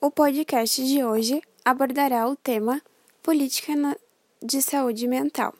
O 0.00 0.12
podcast 0.12 0.86
de 0.86 1.02
hoje 1.02 1.42
abordará 1.64 2.28
o 2.28 2.36
tema 2.36 2.80
Política 3.20 3.72
de 4.40 4.62
Saúde 4.62 5.08
Mental. 5.08 5.52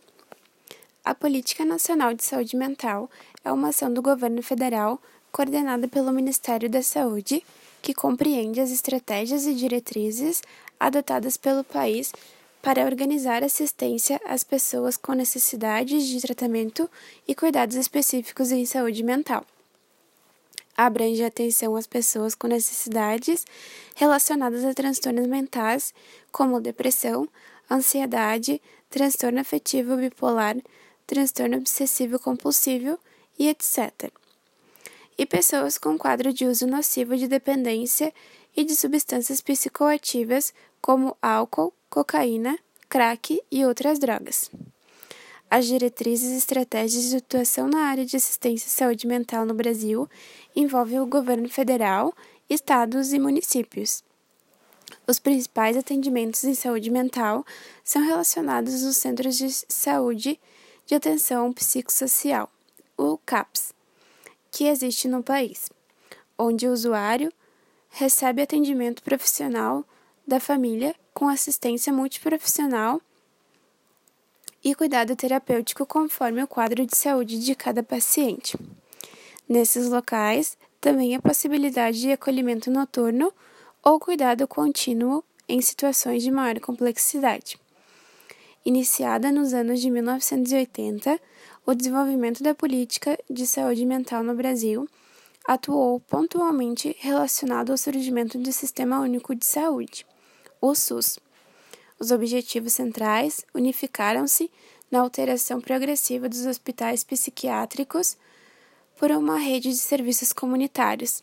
A 1.05 1.13
Política 1.13 1.65
Nacional 1.65 2.15
de 2.15 2.23
Saúde 2.23 2.55
Mental 2.55 3.11
é 3.45 3.51
uma 3.51 3.71
ação 3.71 3.93
do 3.93 4.01
governo 4.01 4.41
federal 4.41 5.03
coordenada 5.33 5.89
pelo 5.89 6.13
Ministério 6.13 6.71
da 6.71 6.85
Saúde 6.85 7.45
que 7.83 7.93
compreende 7.93 8.61
as 8.61 8.71
estratégias 8.71 9.45
e 9.45 9.55
diretrizes 9.55 10.41
adotadas 10.79 11.37
pelo 11.37 11.65
país 11.65 12.13
para 12.63 12.85
organizar 12.85 13.43
assistência 13.43 14.21
às 14.25 14.45
pessoas 14.45 14.97
com 14.97 15.15
necessidades 15.15 16.07
de 16.07 16.21
tratamento 16.21 16.89
e 17.27 17.35
cuidados 17.35 17.75
específicos 17.75 18.53
em 18.53 18.65
saúde 18.65 19.03
mental 19.03 19.45
abrange 20.79 21.25
atenção 21.25 21.75
às 21.75 21.89
pessoas 21.89 22.37
com 22.37 22.47
necessidades 22.47 23.45
relacionadas 23.97 24.65
a 24.65 24.73
transtornos 24.73 25.27
mentais, 25.27 25.93
como 26.31 26.61
depressão, 26.61 27.29
ansiedade, 27.69 28.63
transtorno 28.89 29.41
afetivo 29.41 29.97
bipolar, 29.97 30.57
transtorno 31.05 31.57
obsessivo 31.57 32.17
compulsivo 32.21 32.97
e 33.37 33.49
etc. 33.49 34.13
E 35.19 35.27
pessoas 35.27 35.77
com 35.79 35.99
quadro 35.99 36.33
de 36.33 36.47
uso 36.47 36.65
nocivo 36.65 37.17
de 37.17 37.27
dependência 37.27 38.15
e 38.57 38.65
de 38.65 38.77
substâncias 38.77 39.41
psicoativas 39.41 40.55
como 40.81 41.17
álcool, 41.21 41.75
cocaína, 41.91 42.57
crack 42.89 43.43
e 43.51 43.65
outras 43.65 43.99
drogas. 43.99 44.49
As 45.51 45.67
diretrizes 45.67 46.31
e 46.31 46.37
estratégias 46.37 47.05
de 47.05 47.17
atuação 47.17 47.69
na 47.69 47.81
área 47.87 48.05
de 48.05 48.17
assistência 48.17 48.67
e 48.67 48.71
saúde 48.71 49.07
mental 49.07 49.47
no 49.47 49.55
Brasil 49.55 50.07
envolvem 50.55 51.01
o 51.01 51.07
governo 51.07 51.49
federal, 51.49 52.13
estados 52.51 53.15
e 53.15 53.19
municípios. 53.19 54.05
Os 55.07 55.19
principais 55.19 55.75
atendimentos 55.75 56.45
em 56.45 56.53
saúde 56.53 56.91
mental 56.91 57.47
são 57.83 58.03
relacionados 58.03 58.83
nos 58.83 58.99
Centros 58.99 59.39
de 59.39 59.49
Saúde 59.69 60.39
de 60.85 60.95
Atenção 60.95 61.51
Psicossocial, 61.51 62.51
o 62.97 63.17
CAPS, 63.25 63.73
que 64.51 64.65
existe 64.65 65.09
no 65.09 65.23
país, 65.23 65.71
onde 66.39 66.69
o 66.69 66.73
usuário 66.73 67.33
recebe 67.89 68.43
atendimento 68.43 69.03
profissional 69.03 69.83
da 70.27 70.39
família 70.39 70.95
com 71.15 71.27
assistência 71.27 71.91
multiprofissional 71.91 73.01
e 74.65 74.75
cuidado 74.75 75.15
terapêutico 75.15 75.87
conforme 75.87 76.43
o 76.43 76.47
quadro 76.47 76.85
de 76.85 76.97
saúde 76.97 77.39
de 77.39 77.55
cada 77.55 77.83
paciente. 77.83 78.57
Nesses 79.49 79.89
locais, 79.89 80.57
também 80.81 81.15
há 81.15 81.21
possibilidade 81.21 82.01
de 82.01 82.13
acolhimento 82.13 82.71
noturno 82.71 83.33
ou 83.83 83.99
cuidado 83.99 84.47
contínuo 84.47 85.25
em 85.49 85.61
situações 85.61 86.23
de 86.23 86.31
maior 86.31 86.61
complexidade. 86.61 87.59
Iniciada 88.65 89.33
nos 89.33 89.55
anos 89.55 89.81
de 89.81 89.91
1980, 89.91 91.19
o 91.65 91.75
desenvolvimento 91.75 92.43
da 92.43 92.55
política 92.55 93.19
de 93.31 93.47
saúde 93.47 93.87
mental 93.87 94.23
no 94.23 94.35
Brasil 94.35 94.87
atuou 95.47 96.01
pontualmente 96.01 96.95
relacionado 96.99 97.71
ao 97.71 97.79
surgimento 97.79 98.37
do 98.37 98.53
Sistema 98.53 99.01
Único 99.01 99.35
de 99.35 99.47
Saúde, 99.47 100.05
o 100.61 100.75
SUS 100.75 101.19
os 101.99 102.11
objetivos 102.11 102.73
centrais 102.73 103.45
unificaram-se 103.55 104.51
na 104.91 105.01
alteração 105.01 105.61
progressiva 105.61 106.29
dos 106.29 106.47
hospitais 106.47 107.05
psiquiátricos 107.05 108.17
por 108.97 109.11
uma 109.11 109.39
rede 109.39 109.71
de 109.71 109.77
serviços 109.77 110.33
comunitários, 110.33 111.23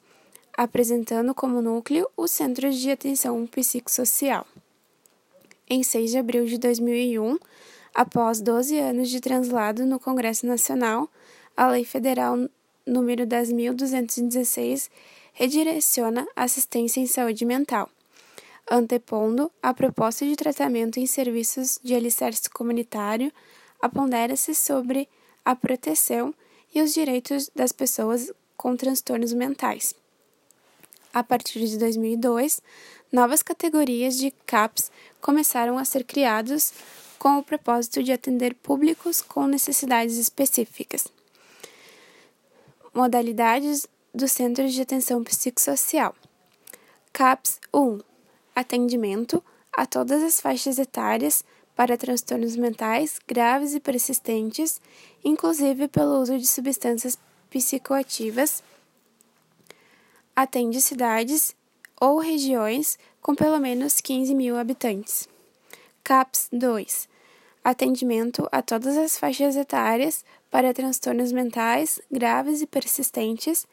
apresentando 0.56 1.34
como 1.34 1.62
núcleo 1.62 2.08
os 2.16 2.32
Centros 2.32 2.78
de 2.78 2.92
Atenção 2.92 3.46
Psicossocial. 3.48 4.46
Em 5.70 5.82
6 5.82 6.12
de 6.12 6.18
abril 6.18 6.46
de 6.46 6.58
2001, 6.58 7.38
após 7.94 8.40
12 8.40 8.78
anos 8.78 9.10
de 9.10 9.20
translado 9.20 9.86
no 9.86 10.00
Congresso 10.00 10.46
Nacional, 10.46 11.10
a 11.58 11.68
Lei 11.68 11.84
Federal 11.84 12.38
número 12.86 13.26
10.216 13.26 14.90
redireciona 15.34 16.26
assistência 16.36 17.00
em 17.00 17.08
saúde 17.08 17.44
mental 17.46 17.90
antepondo 18.70 19.52
a 19.62 19.74
proposta 19.74 20.26
de 20.26 20.36
tratamento 20.36 21.00
em 21.00 21.06
serviços 21.06 21.80
de 21.84 21.94
alicerce 21.94 22.50
comunitário, 22.50 23.32
apondera-se 23.82 24.56
sobre 24.56 25.08
a 25.44 25.56
proteção 25.56 26.34
e 26.74 26.82
os 26.82 26.94
direitos 26.94 27.50
das 27.56 27.72
pessoas 27.72 28.32
com 28.58 28.76
transtornos 28.76 29.34
mentais. 29.34 29.94
A 31.14 31.24
partir 31.24 31.66
de 31.66 31.78
2002, 31.78 32.62
novas 33.12 33.42
categorias 33.42 34.18
de 34.18 34.32
CAPS 34.46 34.92
começaram 35.22 35.78
a 35.78 35.86
ser 35.86 36.04
criadas 36.04 36.74
com 37.18 37.38
o 37.38 37.44
propósito 37.44 38.04
de 38.04 38.12
atender 38.12 38.54
públicos 38.56 39.22
com 39.22 39.48
necessidades 39.48 40.18
específicas. 40.18 41.08
Modalidades 42.94 43.88
dos 44.14 44.32
Centros 44.32 44.74
de 44.74 44.82
Atenção 44.82 45.24
Psicossocial. 45.24 46.16
CAPS 47.14 47.60
1 47.74 48.15
atendimento 48.56 49.44
a 49.76 49.86
todas 49.86 50.24
as 50.24 50.40
faixas 50.40 50.80
etárias 50.80 51.44
para 51.76 51.98
transtornos 51.98 52.56
mentais 52.56 53.20
graves 53.28 53.76
e 53.76 53.80
persistentes, 53.82 54.82
inclusive 55.24 55.90
pelo 55.90 56.22
uso 56.22 56.40
de 56.40 56.48
substâncias 56.48 57.20
psicoativas. 57.50 58.64
Atende 60.34 60.82
cidades 60.82 61.54
ou 62.00 62.18
regiões 62.18 62.98
com 63.22 63.36
pelo 63.36 63.60
menos 63.60 64.00
15 64.00 64.34
mil 64.34 64.58
habitantes. 64.58 65.28
CAPS 66.04 66.50
2 66.54 67.10
Atendimento 67.64 68.48
a 68.52 68.62
todas 68.62 68.96
as 68.96 69.18
faixas 69.18 69.56
etárias 69.56 70.24
para 70.52 70.74
transtornos 70.74 71.32
mentais 71.32 72.00
graves 72.12 72.62
e 72.62 72.68
persistentes, 72.68 73.66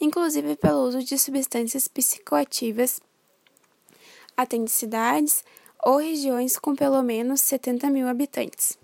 inclusive 0.00 0.54
pelo 0.54 0.82
uso 0.86 1.02
de 1.02 1.18
substâncias 1.18 1.88
psicoativas 1.88 3.00
atende 4.38 4.70
cidades 4.70 5.44
ou 5.84 5.96
regiões 5.96 6.56
com 6.56 6.76
pelo 6.76 7.02
menos 7.02 7.40
70 7.40 7.90
mil 7.90 8.06
habitantes. 8.06 8.78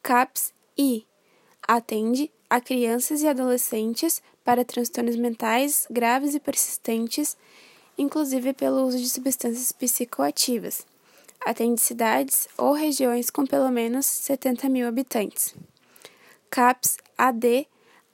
CAPS 0.00 0.54
I 0.78 1.04
atende 1.66 2.30
a 2.48 2.60
crianças 2.60 3.22
e 3.22 3.28
adolescentes 3.28 4.22
para 4.44 4.64
transtornos 4.64 5.16
mentais 5.16 5.86
graves 5.90 6.34
e 6.34 6.40
persistentes, 6.40 7.36
inclusive 7.98 8.52
pelo 8.52 8.86
uso 8.86 8.98
de 8.98 9.08
substâncias 9.10 9.72
psicoativas. 9.72 10.86
Atende 11.44 11.80
cidades 11.80 12.48
ou 12.56 12.72
regiões 12.72 13.30
com 13.30 13.44
pelo 13.44 13.70
menos 13.70 14.06
70 14.06 14.68
mil 14.68 14.86
habitantes. 14.86 15.56
CAPS 16.48 16.98
AD 17.18 17.66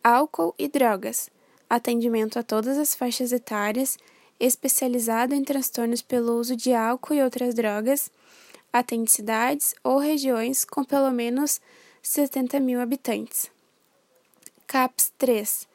Álcool 0.03 0.55
e 0.59 0.67
drogas. 0.69 1.29
Atendimento 1.69 2.39
a 2.39 2.43
todas 2.43 2.79
as 2.79 2.95
faixas 2.95 3.33
etárias 3.33 3.99
especializado 4.39 5.35
em 5.35 5.43
transtornos 5.43 6.03
pelo 6.03 6.39
uso 6.39 6.55
de 6.55 6.73
álcool 6.73 7.15
e 7.15 7.23
outras 7.23 7.55
drogas, 7.55 8.11
atende 8.73 9.11
cidades 9.11 9.75
ou 9.83 9.99
regiões 9.99 10.65
com 10.65 10.85
pelo 10.85 11.11
menos 11.11 11.61
70 12.03 12.61
mil 12.61 12.81
habitantes. 12.81 13.51
CAPS 14.67 15.13
3 15.19 15.69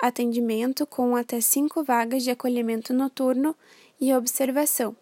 Atendimento 0.00 0.86
com 0.86 1.14
até 1.14 1.40
cinco 1.40 1.84
vagas 1.84 2.22
de 2.22 2.30
acolhimento 2.30 2.94
noturno 2.94 3.54
e 4.00 4.14
observação, 4.14 4.96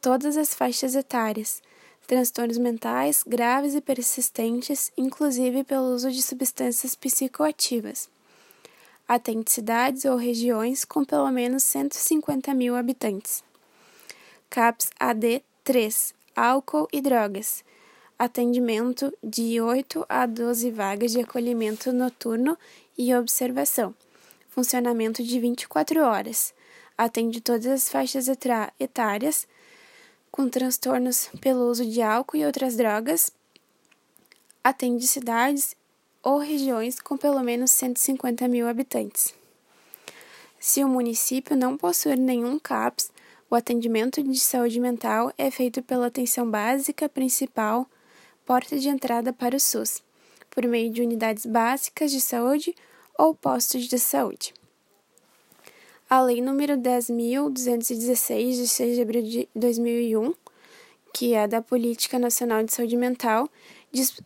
todas 0.00 0.36
as 0.36 0.54
faixas 0.54 0.94
etárias, 0.94 1.60
transtornos 2.06 2.56
mentais 2.56 3.24
graves 3.26 3.74
e 3.74 3.80
persistentes, 3.80 4.92
inclusive 4.96 5.64
pelo 5.64 5.92
uso 5.92 6.10
de 6.12 6.22
substâncias 6.22 6.94
psicoativas 6.94 8.13
atende 9.08 9.50
cidades 9.50 10.04
ou 10.04 10.16
regiões 10.16 10.84
com 10.84 11.04
pelo 11.04 11.30
menos 11.30 11.62
150 11.64 12.54
mil 12.54 12.74
habitantes. 12.74 13.44
CAPS 14.50 14.90
AD 14.98 15.42
3 15.62 16.14
Álcool 16.36 16.88
e 16.92 17.00
drogas. 17.00 17.64
Atendimento 18.18 19.12
de 19.22 19.60
8 19.60 20.04
a 20.08 20.26
12 20.26 20.70
vagas 20.70 21.12
de 21.12 21.20
acolhimento 21.20 21.92
noturno 21.92 22.58
e 22.96 23.14
observação. 23.14 23.94
Funcionamento 24.48 25.22
de 25.22 25.38
24 25.38 26.02
horas. 26.02 26.54
Atende 26.96 27.40
todas 27.40 27.66
as 27.66 27.88
faixas 27.88 28.26
etárias 28.78 29.46
com 30.30 30.48
transtornos 30.48 31.28
pelo 31.40 31.70
uso 31.70 31.84
de 31.84 32.02
álcool 32.02 32.36
e 32.36 32.44
outras 32.44 32.76
drogas. 32.76 33.30
Atende 34.62 35.06
cidades 35.06 35.76
ou 36.24 36.38
regiões 36.38 36.98
com 36.98 37.18
pelo 37.18 37.42
menos 37.42 37.70
150 37.72 38.48
mil 38.48 38.66
habitantes. 38.66 39.34
Se 40.58 40.82
o 40.82 40.88
município 40.88 41.54
não 41.54 41.76
possuir 41.76 42.18
nenhum 42.18 42.58
CAPS, 42.58 43.12
o 43.50 43.54
atendimento 43.54 44.22
de 44.22 44.40
saúde 44.40 44.80
mental 44.80 45.30
é 45.36 45.50
feito 45.50 45.82
pela 45.82 46.06
atenção 46.06 46.50
básica 46.50 47.06
principal, 47.08 47.86
porta 48.46 48.78
de 48.78 48.88
entrada 48.88 49.32
para 49.32 49.54
o 49.54 49.60
SUS, 49.60 50.02
por 50.50 50.66
meio 50.66 50.90
de 50.90 51.02
unidades 51.02 51.44
básicas 51.44 52.10
de 52.10 52.20
saúde 52.20 52.74
ou 53.18 53.34
postos 53.34 53.84
de 53.84 53.98
saúde. 53.98 54.54
a 56.08 56.22
Lei 56.22 56.40
nº 56.40 56.80
10.216, 56.80 58.52
de 58.52 58.68
6 58.68 58.94
de 58.96 59.02
abril 59.02 59.22
de 59.22 59.48
2001, 59.54 60.32
que 61.12 61.34
é 61.34 61.46
da 61.46 61.62
Política 61.62 62.18
Nacional 62.18 62.64
de 62.64 62.74
Saúde 62.74 62.96
Mental, 62.96 63.48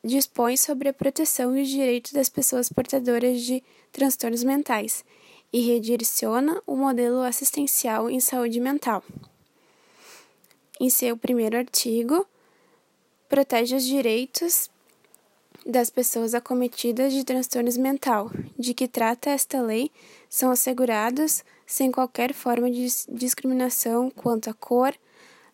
dispõe 0.03 0.57
sobre 0.57 0.89
a 0.89 0.95
proteção 0.95 1.57
e 1.57 1.63
os 1.63 1.69
direitos 1.69 2.13
das 2.13 2.29
pessoas 2.29 2.69
portadoras 2.69 3.43
de 3.43 3.63
transtornos 3.93 4.43
mentais 4.43 5.05
e 5.53 5.61
redireciona 5.61 6.63
o 6.67 6.77
modelo 6.77 7.21
assistencial 7.23 8.09
em 8.09 8.21
saúde 8.21 8.61
mental. 8.61 9.03
Em 10.81 10.89
seu 10.89 11.17
primeiro 11.17 11.57
artigo, 11.57 12.27
protege 13.29 13.77
os 13.77 13.85
direitos 13.85 14.71
das 15.67 15.91
pessoas 15.91 16.35
acometidas 16.35 17.13
de 17.13 17.25
transtornos 17.25 17.77
mental, 17.77 18.31
de 18.59 18.73
que 18.73 18.89
trata 18.89 19.31
esta 19.31 19.61
lei, 19.61 19.91
são 20.29 20.51
assegurados 20.51 21.45
sem 21.67 21.91
qualquer 21.91 22.33
forma 22.33 22.71
de 22.71 22.87
discriminação 23.11 24.11
quanto 24.11 24.49
a 24.49 24.55
cor, 24.55 24.95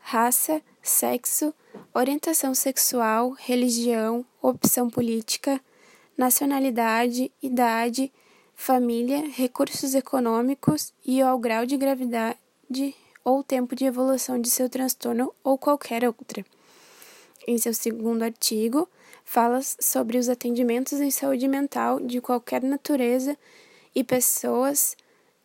raça, 0.06 0.60
sexo, 0.82 1.54
orientação 1.94 2.54
sexual, 2.54 3.30
religião, 3.30 4.24
opção 4.42 4.90
política, 4.90 5.58
nacionalidade, 6.14 7.32
idade, 7.42 8.12
família, 8.54 9.26
recursos 9.30 9.94
econômicos 9.94 10.92
e 11.06 11.22
ao 11.22 11.38
grau 11.38 11.64
de 11.64 11.78
gravidade 11.78 12.36
ou 13.24 13.42
tempo 13.42 13.74
de 13.74 13.86
evolução 13.86 14.38
de 14.38 14.50
seu 14.50 14.68
transtorno 14.68 15.34
ou 15.42 15.56
qualquer 15.56 16.04
outra. 16.04 16.44
Em 17.48 17.56
seu 17.56 17.72
segundo 17.72 18.24
artigo, 18.24 18.86
fala 19.24 19.60
sobre 19.80 20.18
os 20.18 20.28
atendimentos 20.28 21.00
em 21.00 21.10
saúde 21.10 21.48
mental 21.48 21.98
de 21.98 22.20
qualquer 22.20 22.62
natureza 22.62 23.38
e 23.94 24.04
pessoas 24.04 24.98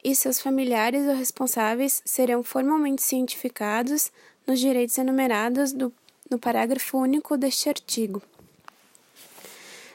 e 0.03 0.15
seus 0.15 0.39
familiares 0.39 1.07
ou 1.07 1.13
responsáveis 1.13 2.01
serão 2.05 2.41
formalmente 2.41 3.01
cientificados 3.01 4.11
nos 4.49 4.59
direitos 4.59 4.97
enumerados 4.97 5.71
do, 5.71 5.93
no 6.27 6.39
parágrafo 6.39 6.97
único 6.97 7.37
deste 7.37 7.69
artigo. 7.69 8.19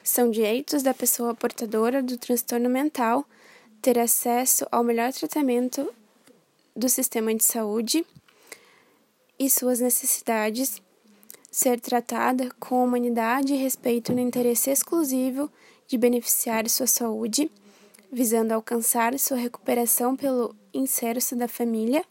São 0.00 0.30
direitos 0.30 0.80
da 0.80 0.94
pessoa 0.94 1.34
portadora 1.34 2.00
do 2.00 2.16
transtorno 2.16 2.70
mental 2.70 3.26
ter 3.82 3.98
acesso 3.98 4.64
ao 4.70 4.84
melhor 4.84 5.12
tratamento 5.12 5.92
do 6.76 6.88
sistema 6.88 7.34
de 7.34 7.42
saúde 7.42 8.06
e 9.36 9.50
suas 9.50 9.80
necessidades, 9.80 10.80
ser 11.50 11.80
tratada 11.80 12.48
com 12.60 12.84
humanidade 12.84 13.54
e 13.54 13.56
respeito 13.56 14.12
no 14.12 14.20
interesse 14.20 14.70
exclusivo 14.70 15.50
de 15.88 15.98
beneficiar 15.98 16.68
sua 16.68 16.86
saúde, 16.86 17.50
visando 18.12 18.54
alcançar 18.54 19.18
sua 19.18 19.36
recuperação 19.36 20.14
pelo 20.14 20.54
inserso 20.72 21.34
da 21.34 21.48
família, 21.48 22.04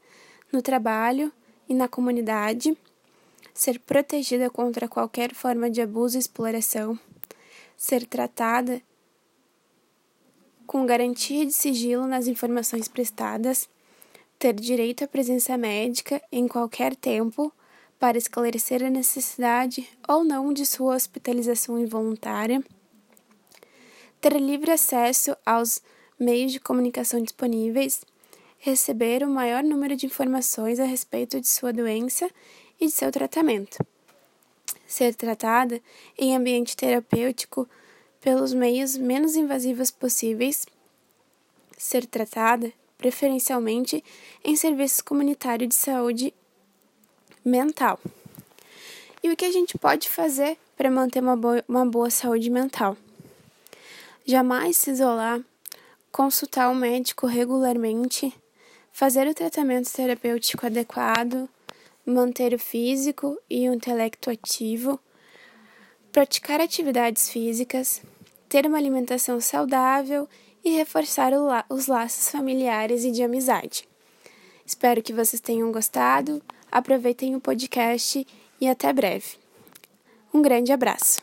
no 0.52 0.62
trabalho 0.62 1.32
e 1.74 1.76
na 1.76 1.88
comunidade, 1.88 2.78
ser 3.54 3.80
protegida 3.80 4.50
contra 4.50 4.88
qualquer 4.88 5.34
forma 5.34 5.70
de 5.70 5.82
abuso 5.82 6.18
e 6.18 6.20
exploração, 6.20 6.98
ser 7.76 8.06
tratada 8.06 8.82
com 10.68 10.86
garantia 10.86 11.46
de 11.46 11.52
sigilo 11.52 12.08
nas 12.08 12.28
informações 12.28 12.88
prestadas, 12.88 13.68
ter 14.38 14.54
direito 14.54 15.04
à 15.04 15.08
presença 15.08 15.58
médica 15.58 16.22
em 16.32 16.48
qualquer 16.48 16.96
tempo 16.96 17.52
para 18.00 18.18
esclarecer 18.18 18.84
a 18.84 18.90
necessidade 18.90 19.90
ou 20.08 20.24
não 20.24 20.54
de 20.54 20.66
sua 20.66 20.96
hospitalização 20.96 21.80
involuntária, 21.80 22.64
ter 24.22 24.34
livre 24.40 24.72
acesso 24.72 25.36
aos 25.46 25.82
meios 26.20 26.52
de 26.52 26.60
comunicação 26.60 27.22
disponíveis 27.22 28.02
receber 28.64 29.24
o 29.24 29.30
maior 29.30 29.62
número 29.62 29.94
de 29.94 30.06
informações 30.06 30.80
a 30.80 30.86
respeito 30.86 31.42
de 31.42 31.50
sua 31.50 31.74
doença 31.74 32.32
e 32.80 32.86
de 32.86 32.94
seu 32.94 33.12
tratamento. 33.12 33.78
Ser 34.88 35.14
tratada 35.14 35.82
em 36.18 36.34
ambiente 36.34 36.74
terapêutico 36.74 37.68
pelos 38.22 38.54
meios 38.54 38.96
menos 38.96 39.36
invasivos 39.36 39.92
possíveis. 39.92 40.66
Ser 41.78 42.06
tratada, 42.06 42.72
preferencialmente, 42.98 44.02
em 44.46 44.56
serviços 44.56 45.02
comunitários 45.02 45.68
de 45.68 45.76
saúde 45.76 46.34
mental. 47.44 48.00
E 49.22 49.30
o 49.30 49.36
que 49.36 49.44
a 49.44 49.52
gente 49.52 49.78
pode 49.78 50.08
fazer 50.08 50.58
para 50.78 50.90
manter 50.90 51.20
uma 51.20 51.36
boa, 51.36 51.62
uma 51.68 51.86
boa 51.86 52.10
saúde 52.10 52.50
mental? 52.50 52.96
Jamais 54.26 54.78
se 54.78 54.92
isolar, 54.92 55.42
consultar 56.14 56.70
o 56.70 56.72
um 56.72 56.76
médico 56.76 57.28
regularmente, 57.28 58.34
fazer 58.94 59.28
o 59.28 59.34
tratamento 59.34 59.92
terapêutico 59.92 60.68
adequado, 60.68 61.50
manter 62.06 62.54
o 62.54 62.60
físico 62.60 63.36
e 63.50 63.68
o 63.68 63.74
intelecto 63.74 64.30
ativo, 64.30 65.00
praticar 66.12 66.62
atividades 66.62 67.28
físicas, 67.30 68.04
ter 68.48 68.68
uma 68.68 68.78
alimentação 68.78 69.42
saudável 69.42 70.30
e 70.64 70.70
reforçar 70.78 71.34
la 71.34 71.66
os 71.68 71.88
laços 71.88 72.30
familiares 72.30 73.04
e 73.04 73.12
de 73.12 73.24
amizade. 73.24 73.90
Espero 74.64 75.02
que 75.02 75.12
vocês 75.12 75.42
tenham 75.42 75.72
gostado, 75.72 76.42
aproveitem 76.72 77.36
o 77.36 77.42
podcast 77.42 78.26
e 78.62 78.68
até 78.70 78.94
breve. 78.94 79.38
Um 80.32 80.42
grande 80.42 80.72
abraço! 80.72 81.20